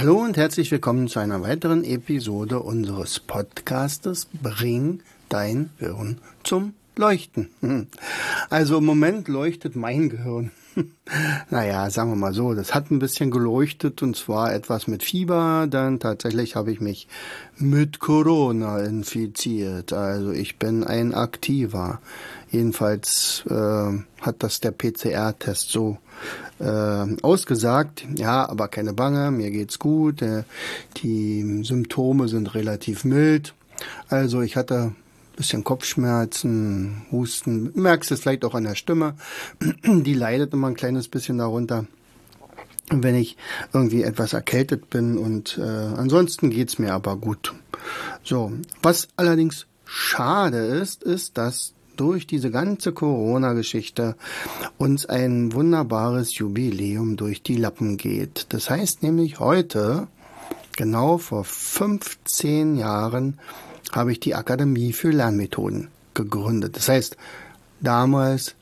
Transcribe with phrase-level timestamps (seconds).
[0.00, 7.50] Hallo und herzlich willkommen zu einer weiteren Episode unseres Podcastes Bring dein Hirn zum Leuchten.
[8.48, 10.52] Also im Moment leuchtet mein Gehirn.
[11.50, 15.66] Naja, sagen wir mal so, das hat ein bisschen geleuchtet und zwar etwas mit Fieber.
[15.68, 17.06] Dann tatsächlich habe ich mich
[17.58, 19.92] mit Corona infiziert.
[19.92, 22.00] Also ich bin ein Aktiver.
[22.50, 23.52] Jedenfalls äh,
[24.20, 25.98] hat das der PCR-Test so
[26.58, 28.04] äh, ausgesagt.
[28.16, 30.20] Ja, aber keine Bange, mir geht's gut.
[30.22, 30.44] Äh,
[30.98, 33.54] die Symptome sind relativ mild.
[34.08, 34.92] Also ich hatte
[35.36, 39.14] bisschen Kopfschmerzen, Husten, merkst es vielleicht auch an der Stimme.
[39.84, 41.86] Die leidet immer ein kleines bisschen darunter
[42.92, 43.36] wenn ich
[43.72, 47.54] irgendwie etwas erkältet bin und äh, ansonsten geht's mir aber gut.
[48.24, 48.52] So,
[48.82, 54.16] was allerdings schade ist, ist, dass durch diese ganze Corona-Geschichte
[54.78, 58.46] uns ein wunderbares Jubiläum durch die Lappen geht.
[58.50, 60.08] Das heißt nämlich heute,
[60.76, 63.38] genau vor 15 Jahren,
[63.92, 66.76] habe ich die Akademie für Lernmethoden gegründet.
[66.76, 67.16] Das heißt,
[67.80, 68.54] damals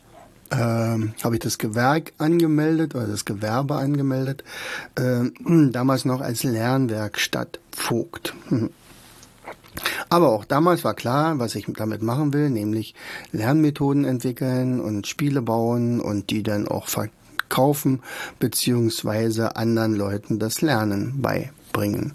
[0.51, 4.45] äh, habe ich das Gewerk angemeldet oder das Gewerbe angemeldet,
[4.95, 5.25] äh,
[5.71, 8.35] damals noch als Lernwerkstatt Vogt.
[10.09, 12.95] Aber auch damals war klar, was ich damit machen will, nämlich
[13.33, 18.01] Lernmethoden entwickeln und Spiele bauen und die dann auch verkaufen,
[18.39, 22.13] beziehungsweise anderen Leuten das Lernen beibringen.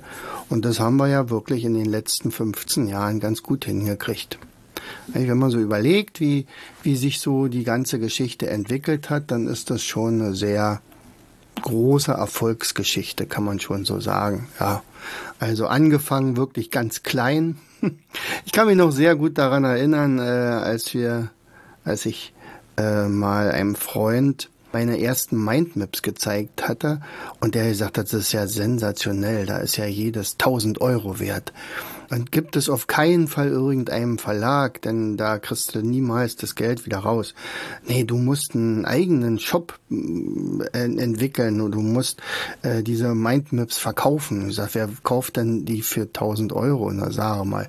[0.50, 4.40] Und das haben wir ja wirklich in den letzten 15 Jahren ganz gut hingekriegt.
[5.08, 6.46] Wenn man so überlegt, wie,
[6.82, 10.82] wie sich so die ganze Geschichte entwickelt hat, dann ist das schon eine sehr
[11.64, 14.48] große Erfolgsgeschichte, kann man schon so sagen.
[14.60, 14.84] Ja,
[15.40, 17.58] also angefangen wirklich ganz klein.
[18.46, 21.32] Ich kann mich noch sehr gut daran erinnern, äh, als wir,
[21.84, 22.34] als ich
[22.78, 27.02] äh, mal einem Freund meine ersten Mindmaps gezeigt hatte
[27.42, 31.52] und der gesagt hat, das ist ja sensationell, da ist ja jedes 1000 Euro wert.
[32.14, 36.86] Dann gibt es auf keinen Fall irgendeinem Verlag, denn da kriegst du niemals das Geld
[36.86, 37.34] wieder raus.
[37.88, 42.22] Nee, du musst einen eigenen Shop äh, entwickeln und du musst
[42.62, 44.50] äh, diese Mindmaps verkaufen.
[44.50, 46.92] Ich sag, wer kauft denn die für 1000 Euro?
[46.92, 47.68] Na, sage mal.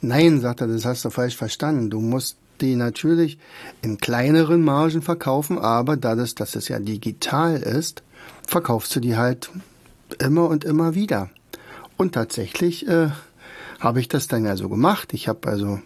[0.00, 1.88] Nein, sagt er, das hast du falsch verstanden.
[1.88, 3.38] Du musst die natürlich
[3.80, 8.02] in kleineren Margen verkaufen, aber dadurch, dass es ja digital ist,
[8.44, 9.52] verkaufst du die halt
[10.18, 11.30] immer und immer wieder.
[11.96, 13.10] Und tatsächlich äh,
[13.80, 15.12] habe ich das dann ja so gemacht.
[15.12, 15.80] Ich habe also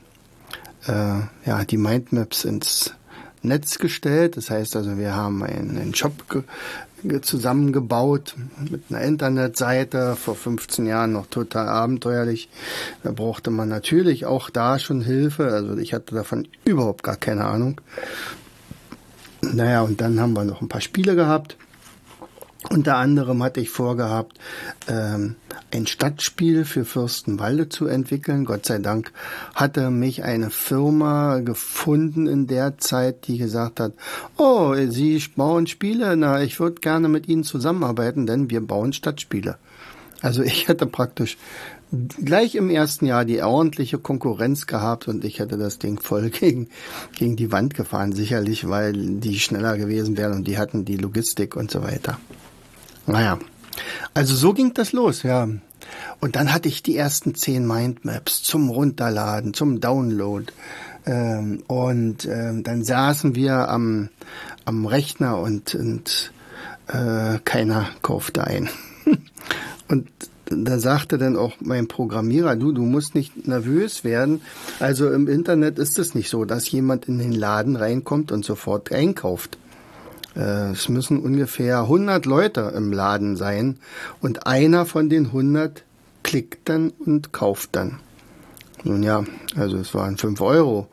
[0.86, 2.94] äh, ja die Mindmaps ins
[3.42, 4.36] Netz gestellt.
[4.36, 6.12] Das heißt also, wir haben einen Shop
[7.22, 8.34] zusammengebaut
[8.70, 12.48] mit einer Internetseite vor 15 Jahren noch total abenteuerlich.
[13.02, 15.52] Da brauchte man natürlich auch da schon Hilfe.
[15.52, 17.80] Also ich hatte davon überhaupt gar keine Ahnung.
[19.40, 21.56] Naja, und dann haben wir noch ein paar Spiele gehabt.
[22.70, 24.38] Unter anderem hatte ich vorgehabt,
[24.88, 25.36] ähm,
[25.72, 28.44] ein Stadtspiel für Fürstenwalde zu entwickeln.
[28.44, 29.10] Gott sei Dank
[29.54, 33.94] hatte mich eine Firma gefunden in der Zeit, die gesagt hat,
[34.36, 39.56] oh, Sie bauen Spiele, na, ich würde gerne mit Ihnen zusammenarbeiten, denn wir bauen Stadtspiele.
[40.20, 41.38] Also ich hätte praktisch
[42.22, 46.68] gleich im ersten Jahr die ordentliche Konkurrenz gehabt und ich hätte das Ding voll gegen,
[47.16, 51.56] gegen die Wand gefahren, sicherlich, weil die schneller gewesen wären und die hatten die Logistik
[51.56, 52.18] und so weiter.
[53.08, 53.38] Naja,
[54.12, 55.48] also so ging das los, ja.
[56.20, 60.52] Und dann hatte ich die ersten zehn Mindmaps zum Runterladen, zum Download.
[61.06, 64.10] Ähm, und ähm, dann saßen wir am,
[64.66, 66.32] am Rechner und, und
[66.88, 68.68] äh, keiner kaufte ein.
[69.88, 70.08] und
[70.50, 74.42] da sagte dann auch mein Programmierer, du, du musst nicht nervös werden.
[74.80, 78.92] Also im Internet ist es nicht so, dass jemand in den Laden reinkommt und sofort
[78.92, 79.56] einkauft.
[80.36, 83.78] Äh, es müssen ungefähr 100 Leute im Laden sein
[84.20, 85.84] und einer von den 100
[86.22, 88.00] klickt dann und kauft dann.
[88.84, 89.24] Nun ja,
[89.56, 90.88] also es waren 5 Euro.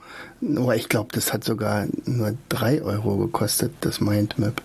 [0.55, 4.61] Aber ich glaube, das hat sogar nur 3 Euro gekostet, das Mindmap.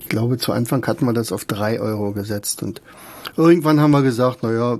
[0.00, 2.82] Ich glaube, zu Anfang hatten wir das auf 3 Euro gesetzt und
[3.36, 4.78] irgendwann haben wir gesagt, naja,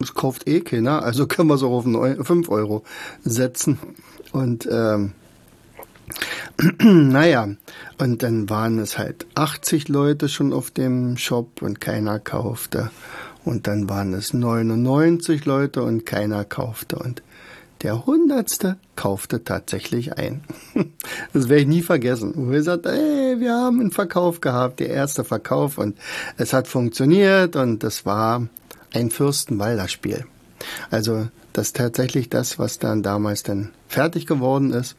[0.00, 2.82] es kauft eh keiner, also können wir es auch auf 5 Euro
[3.22, 3.78] setzen.
[4.32, 5.12] Und ähm,
[6.80, 7.48] naja,
[7.98, 12.90] und dann waren es halt 80 Leute schon auf dem Shop und keiner kaufte.
[13.44, 16.96] Und dann waren es 99 Leute und keiner kaufte.
[16.96, 17.22] Und
[17.82, 20.42] der Hundertste kaufte tatsächlich ein.
[21.32, 22.32] Das werde ich nie vergessen.
[22.34, 25.98] Wo wir gesagt, ey, wir haben einen Verkauf gehabt, der erste Verkauf und
[26.38, 28.46] es hat funktioniert und das war
[28.92, 30.24] ein Fürstenwalder Spiel.
[30.90, 34.96] Also das ist tatsächlich das, was dann damals dann fertig geworden ist.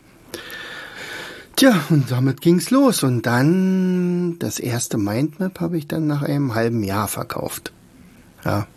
[1.56, 3.04] Tja, und damit ging's los.
[3.04, 7.72] Und dann das erste Mindmap habe ich dann nach einem halben Jahr verkauft.
[8.44, 8.68] Ja,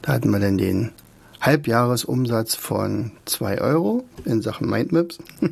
[0.00, 0.92] da hatten wir dann den
[1.40, 5.18] Halbjahresumsatz von zwei Euro in Sachen Mindmaps.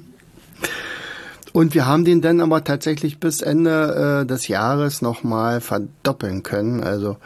[1.52, 6.82] Und wir haben den dann aber tatsächlich bis Ende äh, des Jahres nochmal verdoppeln können.
[6.82, 7.16] Also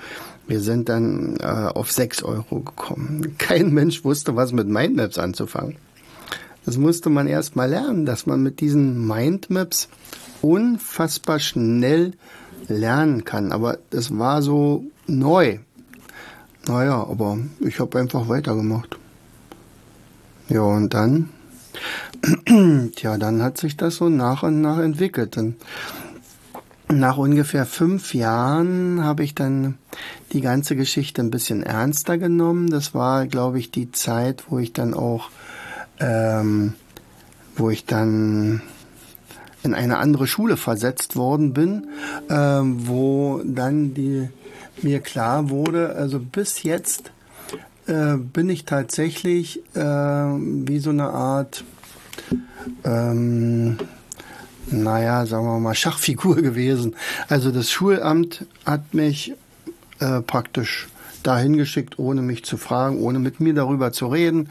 [0.46, 3.36] wir sind dann äh, auf sechs Euro gekommen.
[3.38, 5.76] Kein Mensch wusste, was mit Mindmaps anzufangen.
[6.68, 9.88] Das musste man erst mal lernen, dass man mit diesen Mindmaps
[10.42, 12.12] unfassbar schnell
[12.66, 13.52] lernen kann.
[13.52, 15.60] Aber das war so neu.
[16.66, 18.98] Naja, aber ich habe einfach weitergemacht.
[20.50, 21.30] Ja, und dann,
[22.96, 25.38] tja, dann hat sich das so nach und nach entwickelt.
[25.38, 25.56] Und
[26.88, 29.78] nach ungefähr fünf Jahren habe ich dann
[30.34, 32.68] die ganze Geschichte ein bisschen ernster genommen.
[32.68, 35.30] Das war, glaube ich, die Zeit, wo ich dann auch
[36.00, 36.74] ähm,
[37.56, 38.62] wo ich dann
[39.62, 41.88] in eine andere Schule versetzt worden bin,
[42.30, 44.28] ähm, wo dann die
[44.82, 47.10] mir klar wurde, also bis jetzt
[47.86, 51.64] äh, bin ich tatsächlich äh, wie so eine Art,
[52.84, 53.78] ähm,
[54.70, 56.94] naja, sagen wir mal, Schachfigur gewesen.
[57.28, 59.34] Also das Schulamt hat mich
[60.00, 60.88] äh, praktisch
[61.22, 64.48] dahin geschickt, ohne mich zu fragen, ohne mit mir darüber zu reden.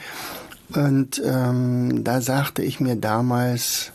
[0.74, 3.92] Und ähm, da sagte ich mir damals,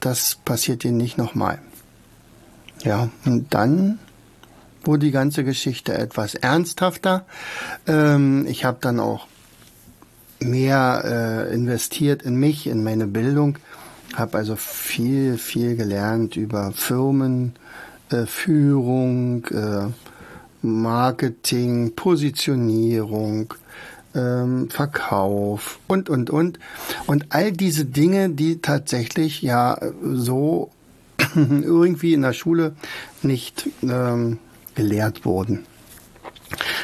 [0.00, 1.58] das passiert dir nicht nochmal.
[2.82, 4.00] Ja, und dann
[4.82, 7.24] wurde die ganze Geschichte etwas ernsthafter.
[7.86, 9.28] Ähm, ich habe dann auch
[10.40, 13.58] mehr äh, investiert in mich, in meine Bildung,
[14.14, 17.54] habe also viel, viel gelernt über Firmen,
[18.10, 19.86] äh, Führung, äh,
[20.62, 23.54] Marketing, Positionierung,
[24.14, 26.58] ähm, Verkauf und, und, und.
[27.06, 30.70] Und all diese Dinge, die tatsächlich ja so
[31.34, 32.74] irgendwie in der Schule
[33.22, 34.38] nicht ähm,
[34.74, 35.66] gelehrt wurden.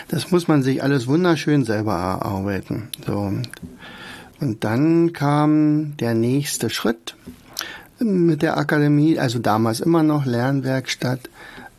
[0.08, 2.88] Das muss man sich alles wunderschön selber erarbeiten.
[3.06, 3.32] So.
[4.40, 7.16] Und dann kam der nächste Schritt
[7.98, 11.28] mit der Akademie, also damals immer noch Lernwerkstatt.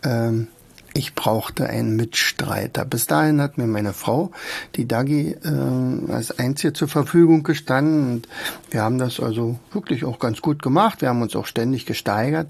[0.03, 0.47] Ähm,
[0.93, 2.85] ich brauchte einen Mitstreiter.
[2.85, 4.31] Bis dahin hat mir meine Frau,
[4.75, 8.13] die Dagi, äh, als einzige zur Verfügung gestanden.
[8.13, 8.27] Und
[8.71, 11.01] wir haben das also wirklich auch ganz gut gemacht.
[11.01, 12.49] Wir haben uns auch ständig gesteigert.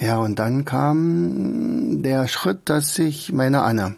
[0.00, 3.94] Ja, und dann kam der Schritt, dass sich meine Anna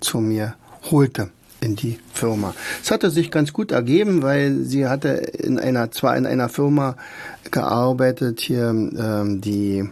[0.00, 0.54] zu mir
[0.90, 1.30] holte
[1.60, 2.54] in die Firma.
[2.82, 6.96] Es hatte sich ganz gut ergeben, weil sie hatte in einer zwar in einer Firma
[7.50, 9.88] gearbeitet hier, ähm, die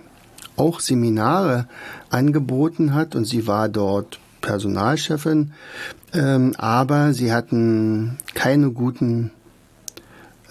[0.56, 1.66] auch Seminare
[2.10, 5.52] angeboten hat und sie war dort Personalchefin,
[6.12, 9.30] ähm, aber sie hatten keine guten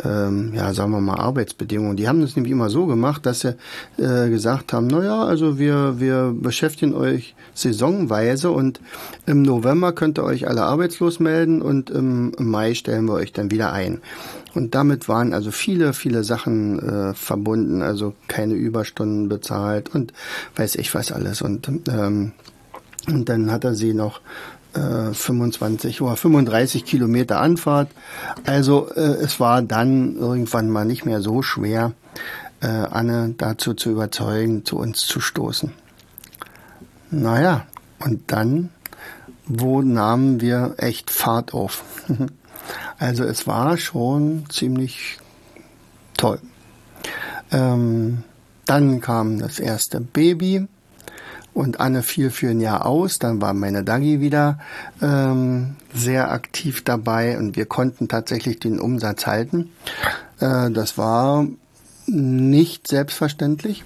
[0.03, 1.98] ähm, ja, sagen wir mal, Arbeitsbedingungen.
[1.98, 3.56] Die haben das nämlich immer so gemacht, dass sie
[3.98, 8.80] äh, gesagt haben, na ja, also wir, wir beschäftigen euch saisonweise und
[9.26, 13.33] im November könnt ihr euch alle arbeitslos melden und im, im Mai stellen wir euch
[13.33, 14.02] dann wieder ein.
[14.54, 20.14] Und damit waren also viele, viele Sachen äh, verbunden, also keine Überstunden bezahlt und
[20.56, 21.42] weiß ich was alles.
[21.42, 22.33] Und, ähm,
[23.07, 24.19] und dann hat er sie noch
[24.73, 27.90] äh, 25 oder 35 Kilometer Anfahrt.
[28.45, 31.94] Also äh, es war dann irgendwann mal nicht mehr so schwer,
[32.61, 35.71] äh, Anne dazu zu überzeugen, zu uns zu stoßen.
[37.09, 37.66] Naja,
[37.99, 38.69] und dann
[39.54, 41.83] wo nahmen wir echt Fahrt auf.
[42.99, 45.18] Also es war schon ziemlich
[46.16, 46.40] toll.
[47.51, 48.23] Ähm,
[48.66, 50.68] dann kam das erste Baby
[51.54, 53.20] und Anne fiel für ein Jahr aus.
[53.20, 54.60] Dann war meine Dagi wieder
[55.02, 59.70] ähm, sehr aktiv dabei und wir konnten tatsächlich den Umsatz halten.
[60.40, 61.48] Äh, das war
[62.08, 63.84] nicht selbstverständlich.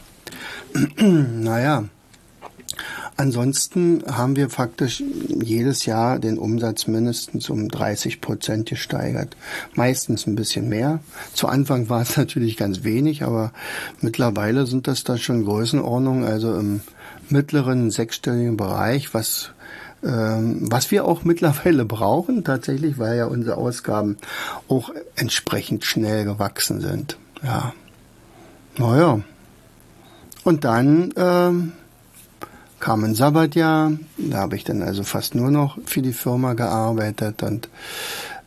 [0.98, 1.86] naja,
[3.18, 5.02] Ansonsten haben wir faktisch
[5.42, 9.38] jedes Jahr den Umsatz mindestens um 30 Prozent gesteigert.
[9.74, 11.00] Meistens ein bisschen mehr.
[11.34, 13.52] Zu Anfang war es natürlich ganz wenig, aber
[14.02, 16.82] mittlerweile sind das da schon Größenordnungen, also im
[17.30, 19.52] mittleren sechsstelligen Bereich, was
[20.04, 24.18] ähm, was wir auch mittlerweile brauchen, tatsächlich, weil ja unsere Ausgaben
[24.68, 27.18] auch entsprechend schnell gewachsen sind.
[27.44, 27.74] Ja.
[28.78, 29.22] naja.
[30.44, 31.72] Und dann ähm,
[32.86, 37.42] kam ein Sabbatjahr, da habe ich dann also fast nur noch für die Firma gearbeitet
[37.42, 37.68] und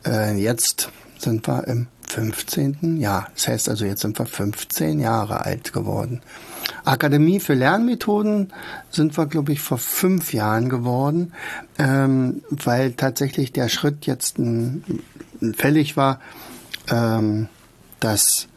[0.07, 3.01] äh, jetzt sind wir im 15.
[3.01, 3.27] Jahr.
[3.35, 6.21] Das heißt also, jetzt sind wir 15 Jahre alt geworden.
[6.85, 8.53] Akademie für Lernmethoden
[8.89, 11.33] sind wir, glaube ich, vor fünf Jahren geworden,
[11.77, 15.03] ähm, weil tatsächlich der Schritt jetzt ein,
[15.41, 16.21] ein fällig war,
[16.89, 17.49] ähm,
[17.99, 18.47] dass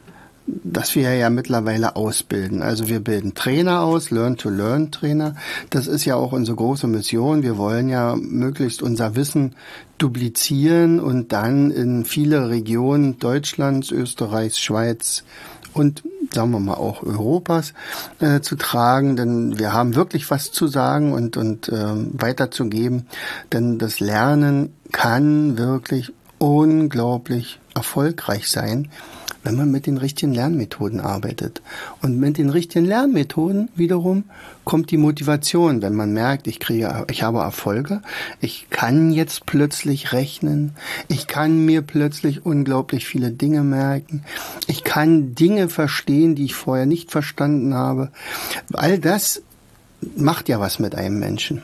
[0.46, 2.62] dass wir ja mittlerweile ausbilden.
[2.62, 5.36] Also wir bilden Trainer aus, Learn-to-Learn-Trainer.
[5.70, 7.42] Das ist ja auch unsere große Mission.
[7.42, 9.54] Wir wollen ja möglichst unser Wissen
[9.98, 15.22] duplizieren und dann in viele Regionen Deutschlands, Österreichs, Schweiz
[15.74, 16.02] und
[16.34, 17.72] sagen wir mal auch Europas
[18.20, 23.06] äh, zu tragen, denn wir haben wirklich was zu sagen und und äh, weiterzugeben,
[23.52, 28.88] denn das Lernen kann wirklich unglaublich erfolgreich sein
[29.42, 31.62] wenn man mit den richtigen Lernmethoden arbeitet.
[32.00, 34.24] Und mit den richtigen Lernmethoden wiederum
[34.64, 38.02] kommt die Motivation, wenn man merkt, ich kriege, ich habe Erfolge,
[38.40, 40.74] ich kann jetzt plötzlich rechnen,
[41.08, 44.22] ich kann mir plötzlich unglaublich viele Dinge merken,
[44.66, 48.10] ich kann Dinge verstehen, die ich vorher nicht verstanden habe.
[48.72, 49.42] All das
[50.16, 51.62] macht ja was mit einem Menschen.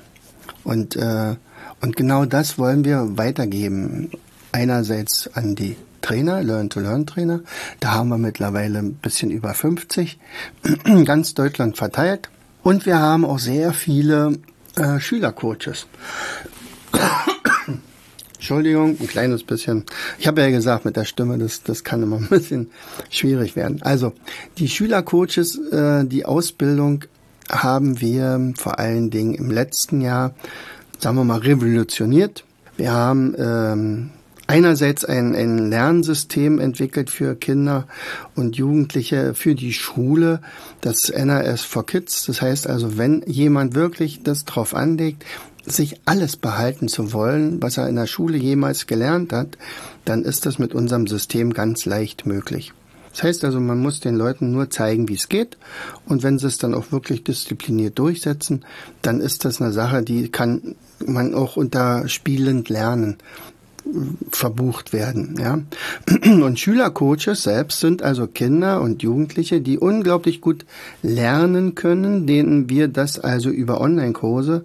[0.64, 1.36] Und, äh,
[1.80, 4.10] und genau das wollen wir weitergeben.
[4.50, 7.40] Einerseits an die Trainer, Learn-to-Learn-Trainer.
[7.80, 10.18] Da haben wir mittlerweile ein bisschen über 50,
[11.04, 12.28] ganz Deutschland verteilt.
[12.62, 14.38] Und wir haben auch sehr viele
[14.76, 15.86] äh, Schülercoaches.
[18.34, 19.84] Entschuldigung, ein kleines bisschen.
[20.18, 22.70] Ich habe ja gesagt, mit der Stimme, das, das kann immer ein bisschen
[23.10, 23.82] schwierig werden.
[23.82, 24.12] Also,
[24.58, 27.04] die Schülercoaches, äh, die Ausbildung
[27.50, 30.34] haben wir vor allen Dingen im letzten Jahr,
[30.98, 32.44] sagen wir mal, revolutioniert.
[32.76, 34.10] Wir haben ähm,
[34.48, 37.86] einerseits ein, ein Lernsystem entwickelt für Kinder
[38.34, 40.40] und Jugendliche für die Schule,
[40.80, 42.24] das NRS for Kids.
[42.24, 45.24] Das heißt also, wenn jemand wirklich das drauf anlegt,
[45.64, 49.58] sich alles behalten zu wollen, was er in der Schule jemals gelernt hat,
[50.06, 52.72] dann ist das mit unserem System ganz leicht möglich.
[53.12, 55.58] Das heißt also, man muss den Leuten nur zeigen, wie es geht.
[56.06, 58.64] Und wenn sie es dann auch wirklich diszipliniert durchsetzen,
[59.02, 63.18] dann ist das eine Sache, die kann man auch unter spielend lernen
[64.30, 65.36] verbucht werden.
[65.38, 65.60] Ja?
[66.44, 70.66] Und Schülercoaches selbst sind also Kinder und Jugendliche, die unglaublich gut
[71.02, 74.64] lernen können, denen wir das also über Online-Kurse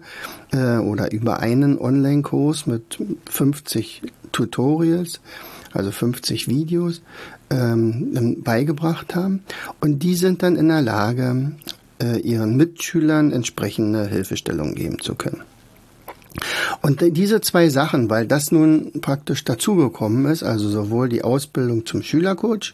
[0.51, 2.99] äh, oder über einen Online-Kurs mit
[3.29, 4.01] 50
[4.31, 5.21] Tutorials,
[5.71, 7.01] also 50 Videos,
[7.49, 9.43] ähm, beigebracht haben.
[9.79, 11.53] Und die sind dann in der Lage,
[12.01, 15.43] äh, ihren Mitschülern entsprechende Hilfestellung geben zu können.
[16.81, 22.01] Und diese zwei Sachen, weil das nun praktisch dazugekommen ist, also sowohl die Ausbildung zum
[22.01, 22.73] Schülercoach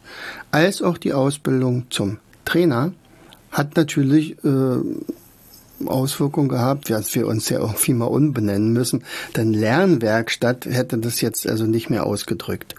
[0.51, 2.93] als auch die Ausbildung zum Trainer,
[3.51, 4.77] hat natürlich äh,
[5.85, 9.03] Auswirkungen gehabt, dass wir uns ja irgendwie mal umbenennen müssen.
[9.35, 12.75] Denn Lernwerkstatt hätte das jetzt also nicht mehr ausgedrückt.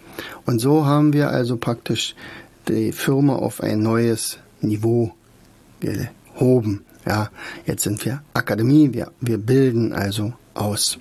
[0.46, 2.14] Und so haben wir also praktisch
[2.68, 5.12] die Firma auf ein neues Niveau
[5.80, 6.84] gehoben.
[7.06, 7.30] Ja,
[7.64, 10.98] jetzt sind wir Akademie, wir, wir bilden also aus.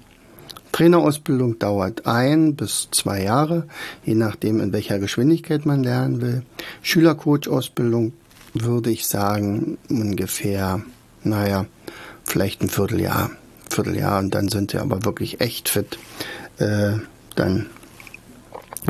[0.71, 3.67] Trainerausbildung dauert ein bis zwei Jahre,
[4.05, 6.43] je nachdem, in welcher Geschwindigkeit man lernen will.
[6.83, 8.13] Schülercoach-Ausbildung
[8.53, 10.81] würde ich sagen, ungefähr,
[11.23, 11.65] naja,
[12.23, 13.31] vielleicht ein Vierteljahr.
[13.69, 15.99] Vierteljahr und dann sind sie aber wirklich echt fit.
[16.57, 16.93] Äh,
[17.35, 17.67] dann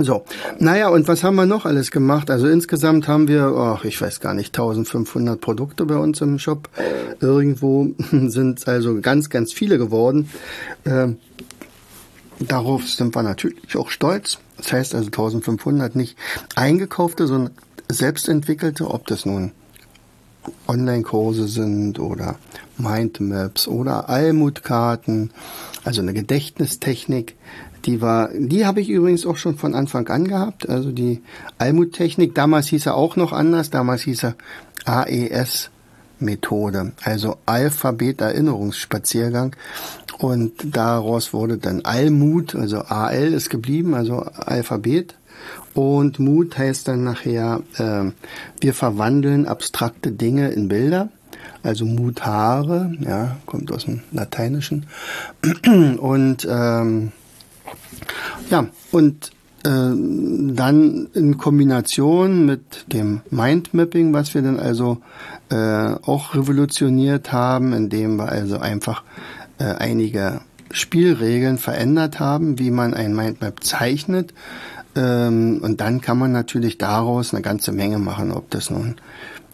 [0.05, 0.23] so,
[0.59, 2.29] naja, und was haben wir noch alles gemacht?
[2.29, 6.69] Also insgesamt haben wir, oh, ich weiß gar nicht, 1500 Produkte bei uns im Shop.
[7.19, 10.29] Irgendwo sind also ganz, ganz viele geworden.
[10.83, 11.09] Äh,
[12.39, 14.39] darauf sind wir natürlich auch stolz.
[14.57, 16.17] Das heißt also 1500 nicht
[16.55, 17.53] eingekaufte, sondern
[17.89, 19.51] selbstentwickelte, ob das nun
[20.67, 22.37] Online-Kurse sind oder
[22.77, 25.31] Mindmaps oder Almutkarten,
[25.83, 27.35] also eine Gedächtnistechnik,
[27.85, 30.67] die war, die habe ich übrigens auch schon von Anfang an gehabt.
[30.67, 31.21] Also die
[31.57, 32.35] Almut-Technik.
[32.35, 33.69] Damals hieß er auch noch anders.
[33.69, 34.35] Damals hieß er
[34.85, 35.69] AES
[36.19, 39.55] Methode, also Alphabet-Erinnerungsspaziergang.
[40.17, 45.15] Und daraus wurde dann Almut, also AL ist geblieben, also Alphabet.
[45.73, 48.11] Und Mut heißt dann nachher, äh,
[48.59, 51.07] wir verwandeln abstrakte Dinge in Bilder.
[51.63, 54.87] Also Mutare, ja, kommt aus dem Lateinischen.
[55.97, 57.13] Und ähm,
[58.49, 59.31] ja, und
[59.63, 64.99] äh, dann in Kombination mit dem Mindmapping, was wir dann also
[65.49, 69.03] äh, auch revolutioniert haben, indem wir also einfach
[69.57, 74.33] äh, einige Spielregeln verändert haben, wie man ein Mindmap zeichnet.
[74.95, 78.95] Ähm, und dann kann man natürlich daraus eine ganze Menge machen, ob das nun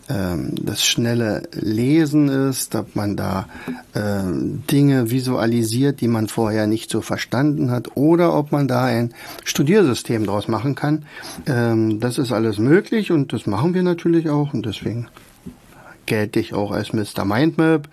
[0.07, 3.47] das schnelle Lesen ist, ob man da
[3.93, 4.24] äh,
[4.69, 10.25] Dinge visualisiert, die man vorher nicht so verstanden hat, oder ob man da ein Studiersystem
[10.25, 11.05] draus machen kann.
[11.47, 15.07] Ähm, das ist alles möglich und das machen wir natürlich auch und deswegen
[16.05, 17.25] gelte ich auch als Mr.
[17.25, 17.88] Mindmap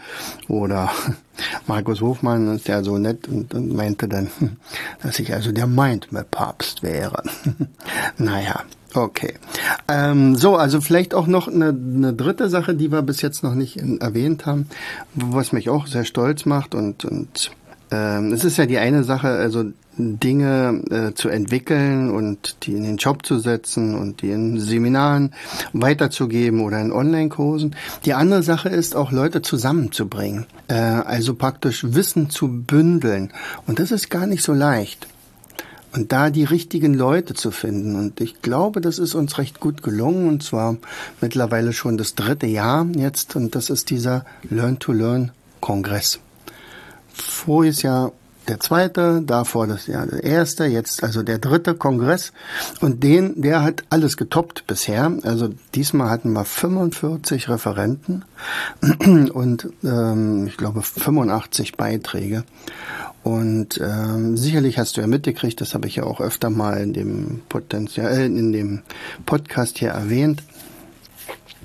[0.49, 0.90] oder
[1.66, 4.31] Markus Hofmann ist ja so nett und, und meinte dann,
[5.02, 7.23] dass ich also der Mindmap-Papst wäre.
[8.19, 8.64] naja,
[8.95, 9.35] Okay.
[9.89, 13.55] Ähm, so, also vielleicht auch noch eine, eine dritte Sache, die wir bis jetzt noch
[13.55, 14.67] nicht in, erwähnt haben,
[15.15, 17.51] was mich auch sehr stolz macht und, und
[17.91, 19.65] ähm, es ist ja die eine Sache, also
[19.99, 25.35] Dinge äh, zu entwickeln und die in den Job zu setzen und die in Seminaren
[25.75, 27.77] weiterzugeben oder in Online-Kursen.
[28.07, 33.33] Die andere Sache ist auch Leute zusammenzubringen, äh, also praktisch Wissen zu bündeln.
[33.67, 35.07] Und das ist gar nicht so leicht.
[35.93, 37.97] Und da die richtigen Leute zu finden.
[37.97, 40.29] Und ich glaube, das ist uns recht gut gelungen.
[40.29, 40.77] Und zwar
[41.21, 43.37] mittlerweile schon das dritte Jahr jetzt.
[43.37, 46.21] Und das ist dieser Learn-to-Learn-Kongress.
[47.13, 48.13] Voriges Jahr
[48.49, 52.33] der zweite, davor das Jahr der erste, jetzt also der dritte Kongress.
[52.81, 55.13] Und den, der hat alles getoppt bisher.
[55.23, 58.25] Also diesmal hatten wir 45 Referenten
[59.33, 62.45] und ähm, ich glaube 85 Beiträge.
[63.23, 66.93] Und ähm, sicherlich hast du ja mitgekriegt, das habe ich ja auch öfter mal in
[66.93, 68.83] dem Potenzial, äh, in dem
[69.26, 70.43] Podcast hier erwähnt,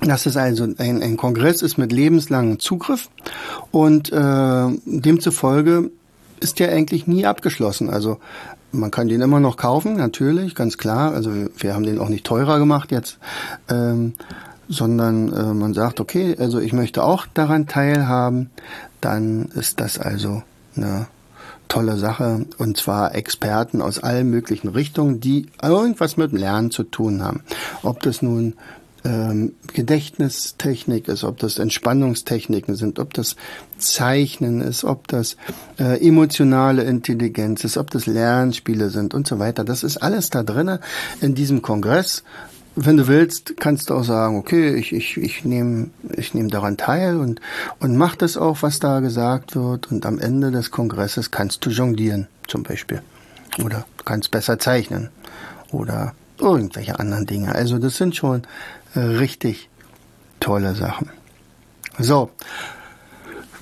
[0.00, 3.08] dass es also ein, ein Kongress ist mit lebenslangem Zugriff
[3.72, 5.90] und äh, demzufolge
[6.40, 7.90] ist der eigentlich nie abgeschlossen.
[7.90, 8.18] Also
[8.70, 11.12] man kann den immer noch kaufen, natürlich, ganz klar.
[11.12, 13.18] Also wir haben den auch nicht teurer gemacht jetzt,
[13.68, 14.12] ähm,
[14.68, 18.50] sondern äh, man sagt, okay, also ich möchte auch daran teilhaben,
[19.00, 20.42] dann ist das also
[20.76, 21.08] eine
[21.68, 27.22] tolle Sache und zwar Experten aus allen möglichen Richtungen, die irgendwas mit Lernen zu tun
[27.22, 27.42] haben.
[27.82, 28.54] Ob das nun
[29.04, 33.36] ähm, Gedächtnistechnik ist, ob das Entspannungstechniken sind, ob das
[33.78, 35.36] Zeichnen ist, ob das
[35.78, 39.64] äh, emotionale Intelligenz ist, ob das Lernspiele sind und so weiter.
[39.64, 40.80] Das ist alles da drinnen
[41.20, 42.24] in diesem Kongress
[42.84, 46.76] wenn du willst, kannst du auch sagen, okay, ich, ich, ich nehme ich nehm daran
[46.76, 47.40] teil und,
[47.80, 49.90] und mach das auch, was da gesagt wird.
[49.90, 53.02] Und am Ende des Kongresses kannst du jonglieren, zum Beispiel.
[53.64, 55.10] Oder kannst besser zeichnen.
[55.72, 57.54] Oder irgendwelche anderen Dinge.
[57.54, 58.42] Also das sind schon
[58.94, 59.68] äh, richtig
[60.38, 61.10] tolle Sachen.
[61.98, 62.30] So,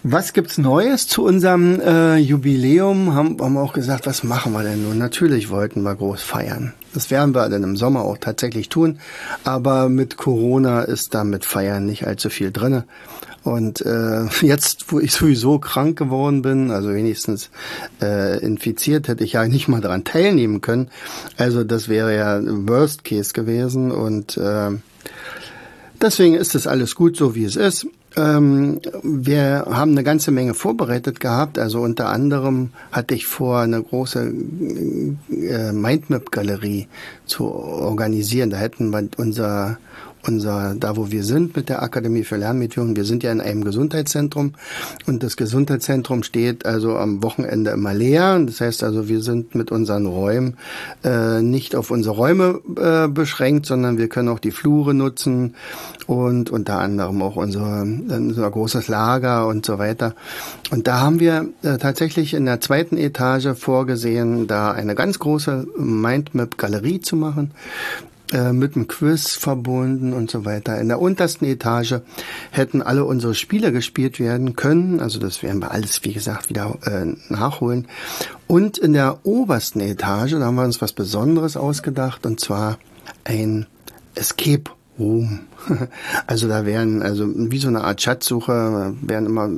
[0.08, 3.14] was gibt's Neues zu unserem äh, Jubiläum?
[3.14, 4.98] Haben, haben wir auch gesagt, was machen wir denn nun?
[4.98, 6.74] Natürlich wollten wir groß feiern.
[6.94, 9.00] Das werden wir dann im Sommer auch tatsächlich tun.
[9.42, 12.84] Aber mit Corona ist da mit Feiern nicht allzu viel drinne.
[13.42, 17.50] Und äh, jetzt, wo ich sowieso krank geworden bin, also wenigstens
[18.00, 20.88] äh, infiziert, hätte ich ja nicht mal daran teilnehmen können.
[21.36, 23.90] Also das wäre ja Worst Case gewesen.
[23.90, 24.70] Und äh,
[26.00, 27.88] deswegen ist es alles gut, so wie es ist.
[28.16, 31.58] Ähm, wir haben eine ganze Menge vorbereitet gehabt.
[31.58, 34.32] Also unter anderem hatte ich vor, eine große
[35.30, 36.88] äh, Mindmap-Galerie
[37.26, 38.50] zu organisieren.
[38.50, 39.78] Da hätten wir unser
[40.26, 43.64] unser, da wo wir sind mit der Akademie für Lernmethoden, wir sind ja in einem
[43.64, 44.52] Gesundheitszentrum
[45.06, 48.38] und das Gesundheitszentrum steht also am Wochenende immer leer.
[48.40, 50.56] Das heißt also, wir sind mit unseren Räumen
[51.04, 55.54] äh, nicht auf unsere Räume äh, beschränkt, sondern wir können auch die Flure nutzen
[56.06, 60.14] und unter anderem auch unser, unser großes Lager und so weiter.
[60.70, 65.66] Und da haben wir äh, tatsächlich in der zweiten Etage vorgesehen, da eine ganz große
[65.76, 67.52] Mindmap-Galerie zu machen.
[68.32, 70.80] Äh, mit einem Quiz verbunden und so weiter.
[70.80, 72.00] In der untersten Etage
[72.50, 74.98] hätten alle unsere Spiele gespielt werden können.
[74.98, 77.86] Also das werden wir alles, wie gesagt, wieder äh, nachholen.
[78.48, 82.78] Und in der obersten Etage, da haben wir uns was Besonderes ausgedacht, und zwar
[83.22, 83.66] ein
[84.16, 85.40] Escape Ruhm.
[86.26, 89.50] Also da werden, also wie so eine Art Schatzsuche, werden immer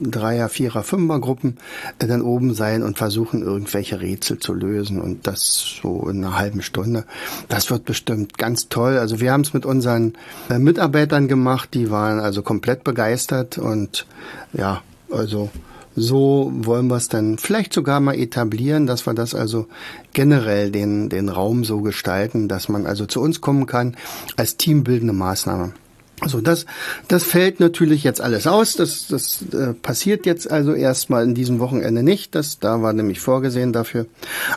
[0.00, 1.56] Dreier, Vierer, Fünfer Gruppen
[1.98, 6.38] äh, dann oben sein und versuchen irgendwelche Rätsel zu lösen und das so in einer
[6.38, 7.04] halben Stunde.
[7.48, 8.98] Das wird bestimmt ganz toll.
[8.98, 10.14] Also wir haben es mit unseren
[10.48, 14.06] äh, Mitarbeitern gemacht, die waren also komplett begeistert und
[14.52, 15.50] ja, also
[15.96, 19.66] so wollen wir es dann vielleicht sogar mal etablieren, dass wir das also
[20.12, 23.96] generell den, den Raum so gestalten, dass man also zu uns kommen kann
[24.36, 25.72] als teambildende Maßnahme.
[26.20, 26.64] Also das,
[27.08, 28.74] das fällt natürlich jetzt alles aus.
[28.74, 32.34] Das, das äh, passiert jetzt also erstmal in diesem Wochenende nicht.
[32.34, 34.06] Das, da war nämlich vorgesehen dafür.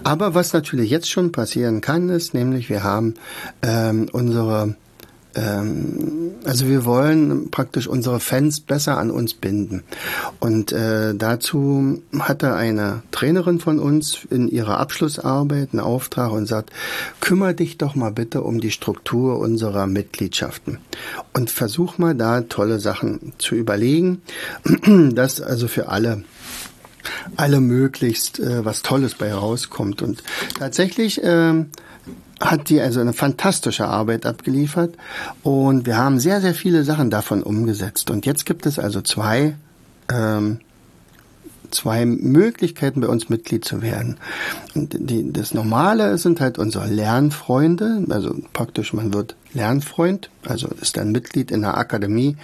[0.03, 3.15] Aber was natürlich jetzt schon passieren kann, ist nämlich, wir haben
[3.61, 4.75] ähm, unsere
[5.39, 9.83] ähm, also wir wollen praktisch unsere Fans besser an uns binden.
[10.39, 16.71] Und äh, dazu hatte eine Trainerin von uns in ihrer Abschlussarbeit einen Auftrag und sagt,
[17.21, 20.79] kümmere dich doch mal bitte um die Struktur unserer Mitgliedschaften
[21.33, 24.21] und versuch mal da tolle Sachen zu überlegen,
[25.13, 26.23] dass also für alle
[27.37, 30.01] alle möglichst äh, was Tolles bei rauskommt.
[30.01, 30.21] Und
[30.57, 31.65] tatsächlich äh,
[32.39, 34.95] hat die also eine fantastische Arbeit abgeliefert
[35.43, 38.09] und wir haben sehr, sehr viele Sachen davon umgesetzt.
[38.09, 39.55] Und jetzt gibt es also zwei,
[40.11, 40.59] ähm,
[41.71, 44.17] zwei Möglichkeiten, bei uns Mitglied zu werden.
[44.73, 50.97] Und die, das Normale sind halt unsere Lernfreunde, also praktisch man wird Lernfreund, also ist
[50.97, 52.37] dann Mitglied in der Akademie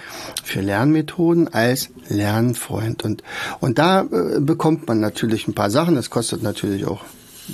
[0.43, 3.03] für Lernmethoden als Lernfreund.
[3.03, 3.23] Und,
[3.61, 7.03] und da äh, bekommt man natürlich ein paar Sachen, das kostet natürlich auch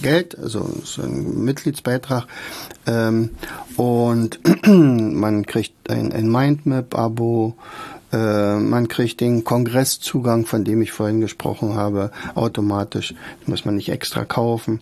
[0.02, 2.26] Geld, also so ein Mitgliedsbeitrag.
[2.88, 3.32] Ähm,
[3.78, 7.56] und man kriegt ein, ein Mindmap-Abo,
[8.12, 13.14] äh, man kriegt den Kongresszugang, von dem ich vorhin gesprochen habe, automatisch.
[13.46, 14.82] muss man nicht extra kaufen.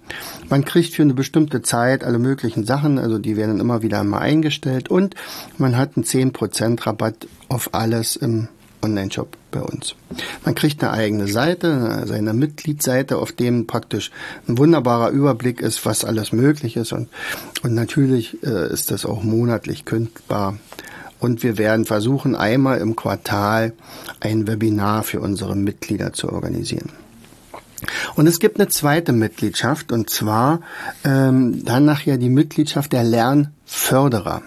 [0.49, 4.19] Man kriegt für eine bestimmte Zeit alle möglichen Sachen, also die werden immer wieder mal
[4.19, 5.15] eingestellt und
[5.57, 8.47] man hat einen 10% Rabatt auf alles im
[8.81, 9.95] Online-Shop bei uns.
[10.45, 14.11] Man kriegt eine eigene Seite, seine Mitgliedsseite, auf dem praktisch
[14.47, 17.09] ein wunderbarer Überblick ist, was alles möglich ist und,
[17.63, 20.57] und natürlich äh, ist das auch monatlich kündbar.
[21.19, 23.73] Und wir werden versuchen, einmal im Quartal
[24.21, 26.89] ein Webinar für unsere Mitglieder zu organisieren.
[28.15, 30.61] Und es gibt eine zweite Mitgliedschaft und zwar
[31.03, 34.41] ähm, dann nachher die Mitgliedschaft der Lernförderer.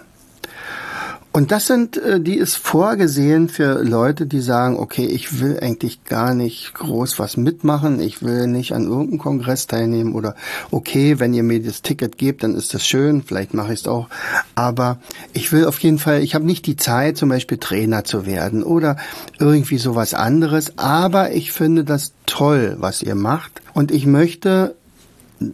[1.35, 6.03] Und das sind, äh, die ist vorgesehen für Leute, die sagen, okay, ich will eigentlich
[6.03, 10.35] gar nicht groß was mitmachen, ich will nicht an irgendeinem Kongress teilnehmen oder
[10.69, 13.87] okay, wenn ihr mir das Ticket gebt, dann ist das schön, vielleicht mache ich es
[13.87, 14.09] auch,
[14.53, 14.99] aber
[15.33, 18.61] ich will auf jeden Fall, ich habe nicht die Zeit, zum Beispiel Trainer zu werden
[18.61, 18.97] oder
[19.39, 23.63] irgendwie sowas anderes, aber ich finde das toll, was ihr macht.
[23.73, 24.75] Und ich möchte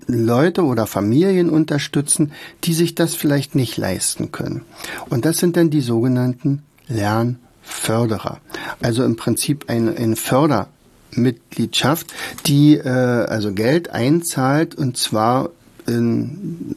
[0.08, 2.32] Leute oder Familien unterstützen,
[2.64, 4.64] die sich das vielleicht nicht leisten können.
[5.10, 8.40] Und das sind dann die sogenannten Lernförderer.
[8.82, 12.14] Also im Prinzip eine, eine Fördermitgliedschaft,
[12.46, 15.50] die äh, also Geld einzahlt und zwar
[15.90, 16.76] in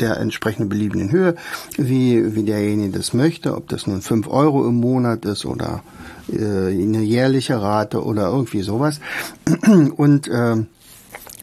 [0.00, 1.36] der entsprechenden beliebenden Höhe,
[1.76, 5.82] wie, wie derjenige das möchte, ob das nun fünf Euro im Monat ist oder
[6.32, 9.00] äh, eine jährliche Rate oder irgendwie sowas.
[9.96, 10.56] Und äh,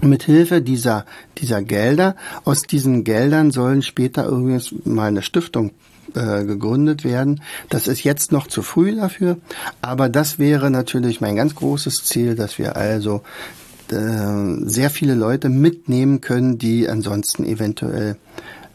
[0.02, 1.06] mit Hilfe dieser,
[1.38, 5.72] dieser Gelder, aus diesen Geldern sollen später übrigens mal eine Stiftung
[6.14, 7.42] äh, gegründet werden.
[7.70, 9.38] Das ist jetzt noch zu früh dafür,
[9.82, 13.22] aber das wäre natürlich mein ganz großes Ziel, dass wir also
[13.92, 18.18] äh, sehr viele Leute mitnehmen können, die ansonsten eventuell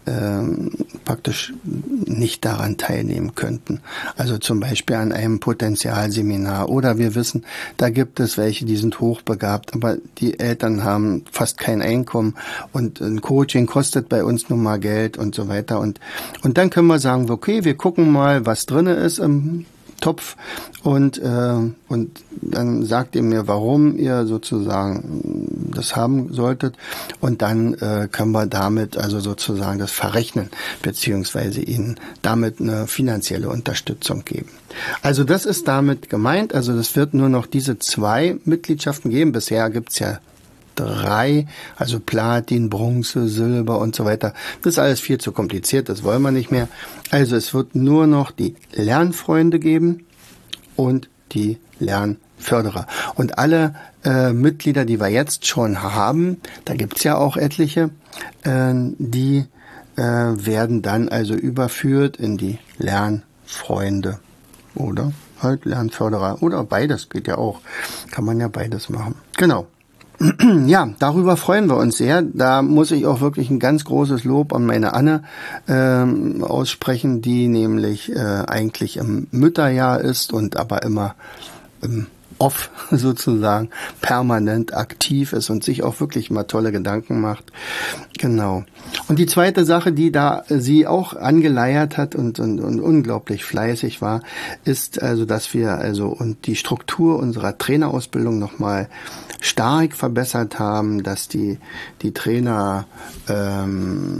[0.06, 0.72] ähm,
[1.04, 3.80] praktisch nicht daran teilnehmen könnten.
[4.16, 6.68] Also zum Beispiel an einem Potenzialseminar.
[6.68, 7.44] Oder wir wissen,
[7.76, 12.34] da gibt es welche, die sind hochbegabt, aber die Eltern haben fast kein Einkommen
[12.72, 15.80] und ein Coaching kostet bei uns nun mal Geld und so weiter.
[15.80, 16.00] Und,
[16.42, 19.66] und dann können wir sagen, okay, wir gucken mal, was drinne ist im
[20.00, 20.36] Topf
[20.82, 21.54] und, äh,
[21.88, 26.76] und dann sagt ihr mir, warum ihr sozusagen das haben solltet
[27.20, 30.50] und dann äh, können wir damit also sozusagen das verrechnen
[30.82, 34.50] beziehungsweise ihnen damit eine finanzielle Unterstützung geben.
[35.02, 39.32] Also das ist damit gemeint, also es wird nur noch diese zwei Mitgliedschaften geben.
[39.32, 40.18] Bisher gibt's ja
[40.74, 44.34] drei, also Platin, Bronze, Silber und so weiter.
[44.62, 46.68] Das ist alles viel zu kompliziert, das wollen wir nicht mehr.
[47.10, 50.06] Also es wird nur noch die Lernfreunde geben
[50.76, 52.86] und die Lernförderer.
[53.14, 57.90] Und alle äh, Mitglieder, die wir jetzt schon haben, da gibt's ja auch etliche,
[58.44, 59.46] äh, die
[59.96, 64.20] äh, werden dann also überführt in die Lernfreunde
[64.74, 67.60] oder halt Lernförderer oder beides geht ja auch.
[68.10, 69.14] Kann man ja beides machen.
[69.36, 69.66] Genau.
[70.66, 72.22] Ja, darüber freuen wir uns sehr.
[72.22, 75.22] Da muss ich auch wirklich ein ganz großes Lob an meine Anne
[75.66, 81.14] ähm, aussprechen, die nämlich äh, eigentlich im Mütterjahr ist und aber immer
[81.80, 82.06] im
[82.40, 87.44] off sozusagen permanent aktiv ist und sich auch wirklich mal tolle Gedanken macht.
[88.18, 88.64] Genau.
[89.08, 94.02] Und die zweite Sache, die da sie auch angeleiert hat und, und, und unglaublich fleißig
[94.02, 94.22] war,
[94.64, 98.88] ist also, dass wir also und die Struktur unserer Trainerausbildung nochmal
[99.40, 101.58] stark verbessert haben, dass die,
[102.02, 102.86] die Trainer
[103.28, 104.19] ähm,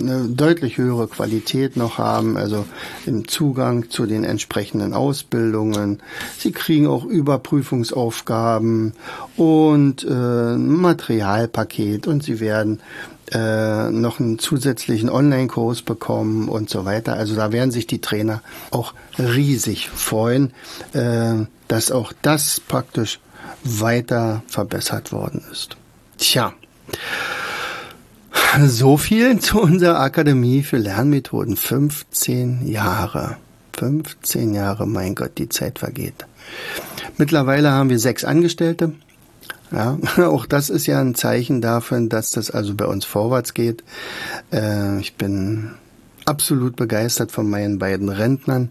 [0.00, 2.64] eine deutlich höhere Qualität noch haben, also
[3.06, 6.02] im Zugang zu den entsprechenden Ausbildungen.
[6.38, 8.94] Sie kriegen auch über Prüfungsaufgaben
[9.36, 12.80] und äh, Materialpaket und sie werden
[13.32, 17.14] äh, noch einen zusätzlichen Online-Kurs bekommen und so weiter.
[17.14, 20.52] Also da werden sich die Trainer auch riesig freuen,
[20.92, 23.20] äh, dass auch das praktisch
[23.62, 25.76] weiter verbessert worden ist.
[26.18, 26.52] Tja.
[28.58, 31.56] So viel zu unserer Akademie für Lernmethoden.
[31.56, 33.36] 15 Jahre.
[33.78, 36.26] 15 Jahre, mein Gott, die Zeit vergeht.
[37.16, 38.92] Mittlerweile haben wir sechs Angestellte.
[39.72, 43.84] Ja, auch das ist ja ein Zeichen davon, dass das also bei uns vorwärts geht.
[44.52, 45.70] Äh, ich bin
[46.30, 48.68] absolut begeistert von meinen beiden Rentnern.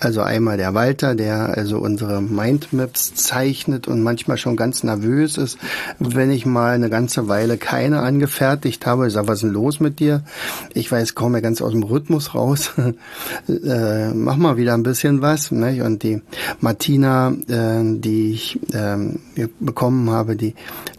[0.00, 5.58] Also einmal der Walter, der also unsere Mindmaps zeichnet und manchmal schon ganz nervös ist,
[5.98, 9.06] wenn ich mal eine ganze Weile keine angefertigt habe.
[9.06, 10.24] Ich sage, was ist denn los mit dir?
[10.72, 12.72] Ich weiß kaum mehr ganz aus dem Rhythmus raus.
[13.48, 15.50] äh, mach mal wieder ein bisschen was.
[15.50, 15.84] Ne?
[15.84, 16.22] Und die
[16.60, 20.54] Martina, äh, die ich äh, bekommen habe, die,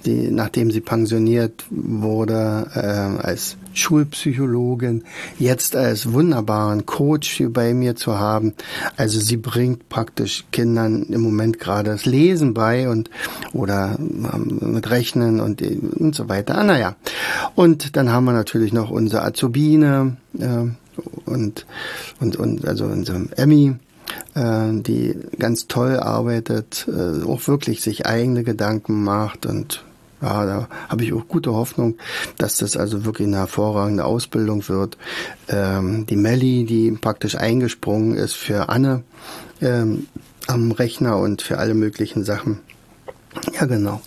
[0.06, 5.04] die nachdem sie pensioniert wurde äh, als Schulpsychologin,
[5.40, 8.54] jetzt als wunderbaren Coach hier bei mir zu haben.
[8.98, 13.10] Also sie bringt praktisch Kindern im Moment gerade das Lesen bei und
[13.54, 16.58] oder ähm, mit Rechnen und, und so weiter.
[16.58, 16.96] Ah, naja.
[17.56, 20.68] Und dann haben wir natürlich noch unsere Azubine äh,
[21.26, 21.66] und,
[22.20, 23.76] und, und also unsere Emmy
[24.36, 29.84] äh, die ganz toll arbeitet, äh, auch wirklich sich eigene Gedanken macht und
[30.26, 31.98] ja, da habe ich auch gute Hoffnung,
[32.38, 34.98] dass das also wirklich eine hervorragende Ausbildung wird.
[35.48, 39.04] Ähm, die Melli, die praktisch eingesprungen ist für Anne
[39.62, 40.08] ähm,
[40.48, 42.60] am Rechner und für alle möglichen Sachen.
[43.54, 44.02] Ja, genau.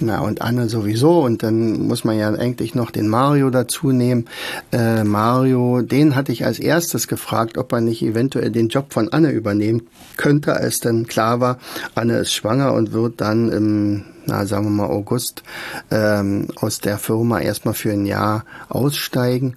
[0.00, 1.20] Na, und Anne sowieso.
[1.20, 4.26] Und dann muss man ja eigentlich noch den Mario dazu nehmen.
[4.72, 9.12] Äh, Mario, den hatte ich als erstes gefragt, ob er nicht eventuell den Job von
[9.12, 9.82] Anne übernehmen
[10.16, 11.58] könnte, als dann klar war,
[11.94, 15.42] Anne ist schwanger und wird dann im na, sagen wir mal August,
[15.90, 19.56] ähm, aus der Firma erstmal für ein Jahr aussteigen.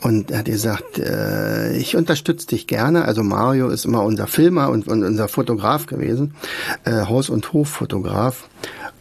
[0.00, 3.04] Und er hat gesagt, äh, ich unterstütze dich gerne.
[3.04, 6.34] Also Mario ist immer unser Filmer und, und unser Fotograf gewesen,
[6.84, 8.48] äh, Haus- und Hoffotograf.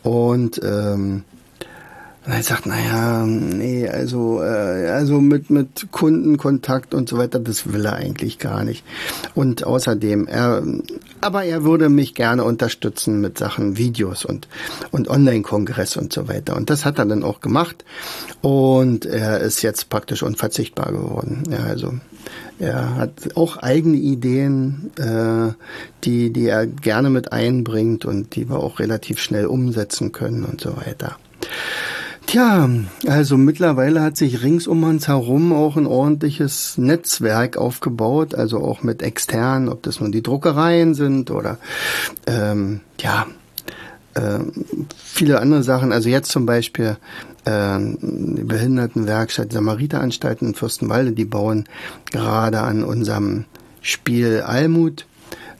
[0.03, 1.23] Und ähm,
[2.27, 7.71] und er sagt, naja, nee, also, äh, also mit, mit Kundenkontakt und so weiter, das
[7.71, 8.83] will er eigentlich gar nicht.
[9.33, 10.61] Und außerdem, er,
[11.21, 14.49] aber er würde mich gerne unterstützen mit Sachen Videos und,
[14.91, 16.57] und Online-Kongress und so weiter.
[16.57, 17.85] Und das hat er dann auch gemacht.
[18.41, 21.43] Und er ist jetzt praktisch unverzichtbar geworden.
[21.49, 21.93] Ja, also,
[22.59, 25.53] er hat auch eigene Ideen, äh,
[26.03, 30.59] die, die er gerne mit einbringt und die wir auch relativ schnell umsetzen können und
[30.59, 31.15] so weiter.
[32.27, 32.69] Tja,
[33.07, 38.83] also mittlerweile hat sich rings um uns herum auch ein ordentliches Netzwerk aufgebaut, also auch
[38.83, 41.57] mit externen, ob das nun die Druckereien sind oder
[42.27, 43.27] ähm, ja,
[44.13, 44.39] äh,
[44.97, 45.93] viele andere Sachen.
[45.93, 46.97] Also jetzt zum Beispiel
[47.45, 51.63] äh, die Behindertenwerkstatt Samariteranstalt in Fürstenwalde, die bauen
[52.11, 53.45] gerade an unserem
[53.81, 55.05] Spiel Almut.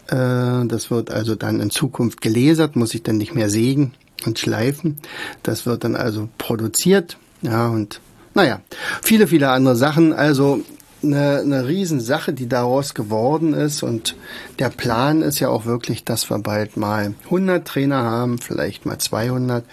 [0.08, 3.94] Äh, das wird also dann in Zukunft gelesert, muss ich dann nicht mehr sägen
[4.26, 4.98] und schleifen.
[5.44, 7.18] Das wird dann also produziert.
[7.42, 8.02] Ja, und
[8.34, 8.62] naja,
[9.02, 10.14] viele, viele andere Sachen.
[10.14, 10.64] Also
[11.04, 13.84] eine, eine Riesensache, die daraus geworden ist.
[13.84, 14.16] Und
[14.60, 18.98] der Plan ist ja auch wirklich, dass wir bald mal 100 Trainer haben, vielleicht mal
[18.98, 19.66] 200.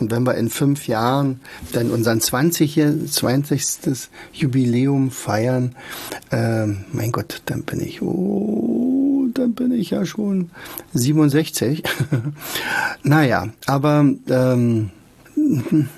[0.00, 1.40] Und wenn wir in fünf Jahren
[1.72, 3.10] dann unseren 20.
[3.10, 4.08] 20.
[4.32, 5.76] Jubiläum feiern,
[6.30, 8.99] äh, mein Gott, dann bin ich, oh,
[9.38, 10.50] dann bin ich ja schon
[10.94, 11.82] 67.
[13.02, 14.90] naja, aber ähm,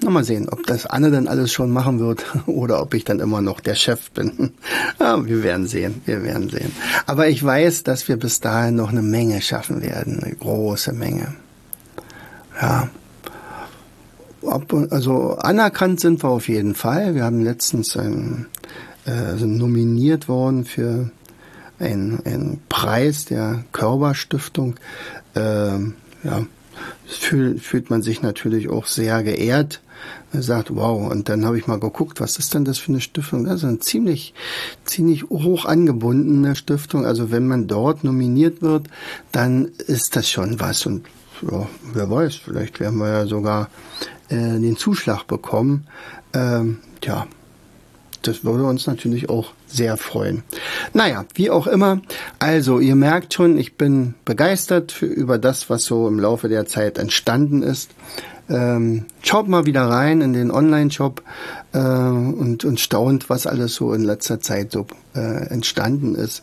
[0.09, 3.41] mal sehen, ob das Anne dann alles schon machen wird oder ob ich dann immer
[3.41, 4.53] noch der Chef bin.
[5.01, 6.71] Ja, wir werden sehen, wir werden sehen.
[7.07, 11.35] Aber ich weiß, dass wir bis dahin noch eine Menge schaffen werden, eine große Menge.
[12.61, 12.89] Ja.
[14.91, 17.15] Also anerkannt sind wir auf jeden Fall.
[17.15, 18.47] Wir haben letztens ein,
[19.07, 21.11] äh, sind nominiert worden für
[21.83, 24.77] einen, einen Preis der Körperstiftung.
[25.35, 25.79] Äh,
[26.25, 26.47] ja,
[27.07, 29.81] fühl, fühlt man sich natürlich auch sehr geehrt.
[30.33, 33.01] Er sagt, wow, und dann habe ich mal geguckt, was ist denn das für eine
[33.01, 33.45] Stiftung?
[33.45, 34.35] Das ist eine ziemlich,
[34.85, 37.05] ziemlich hoch angebundene Stiftung.
[37.05, 38.89] Also wenn man dort nominiert wird,
[39.31, 40.87] dann ist das schon was.
[40.87, 41.07] Und
[41.43, 43.69] ja, wer weiß, vielleicht werden wir ja sogar
[44.29, 45.87] äh, den Zuschlag bekommen.
[46.33, 47.27] Ähm, ja,
[48.27, 50.43] das würde uns natürlich auch sehr freuen.
[50.93, 52.01] Naja, wie auch immer.
[52.39, 56.67] Also, ihr merkt schon, ich bin begeistert für, über das, was so im Laufe der
[56.67, 57.91] Zeit entstanden ist.
[58.49, 61.23] Ähm, schaut mal wieder rein in den Online-Shop
[61.73, 66.43] äh, und, und staunt, was alles so in letzter Zeit so äh, entstanden ist.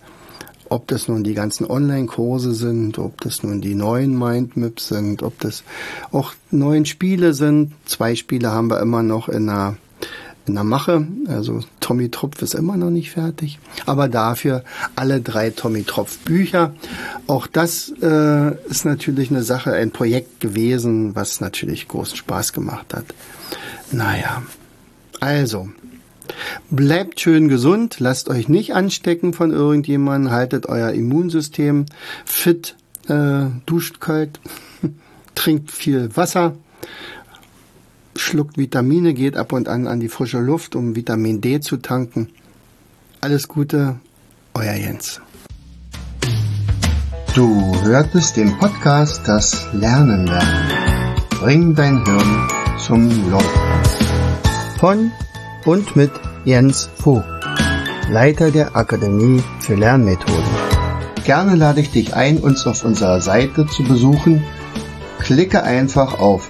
[0.70, 5.40] Ob das nun die ganzen Online-Kurse sind, ob das nun die neuen Mindmaps sind, ob
[5.40, 5.64] das
[6.12, 7.74] auch neuen Spiele sind.
[7.86, 9.78] Zwei Spiele haben wir immer noch in der,
[10.50, 11.08] in der Mache.
[11.28, 13.60] Also Tommy Tropf ist immer noch nicht fertig.
[13.86, 14.64] Aber dafür
[14.96, 16.74] alle drei Tommy Tropf Bücher.
[17.28, 22.94] Auch das äh, ist natürlich eine Sache, ein Projekt gewesen, was natürlich großen Spaß gemacht
[22.94, 23.06] hat.
[23.92, 24.44] Naja,
[25.20, 25.70] also,
[26.70, 31.86] Bleibt schön gesund, lasst euch nicht anstecken von irgendjemandem, haltet euer Immunsystem
[32.24, 32.76] fit,
[33.08, 34.40] äh, duscht kalt,
[35.34, 36.56] trinkt viel Wasser,
[38.20, 42.30] schluckt Vitamine, geht ab und an an die frische Luft, um Vitamin D zu tanken.
[43.22, 43.96] Alles Gute,
[44.54, 45.22] euer Jens.
[47.36, 51.16] Du hörtest den Podcast Das Lernen lernen.
[51.30, 52.48] Bring dein Hirn
[52.86, 53.62] zum Leuchten.
[54.80, 55.12] Von
[55.66, 56.12] und mit
[56.46, 57.26] Jens Vogt,
[58.10, 60.44] Leiter der Akademie für Lernmethoden.
[61.26, 64.44] Gerne lade ich dich ein, uns auf unserer Seite zu besuchen.
[65.20, 66.50] Klicke einfach auf